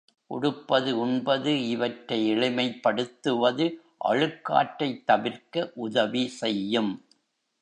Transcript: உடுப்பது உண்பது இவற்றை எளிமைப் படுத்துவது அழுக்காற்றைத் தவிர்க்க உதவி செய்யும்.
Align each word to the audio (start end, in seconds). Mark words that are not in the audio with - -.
உடுப்பது 0.31 0.91
உண்பது 0.97 1.69
இவற்றை 1.69 2.27
எளிமைப் 2.27 2.81
படுத்துவது 2.83 3.67
அழுக்காற்றைத் 4.05 5.03
தவிர்க்க 5.03 5.71
உதவி 5.75 6.27
செய்யும். 6.27 6.91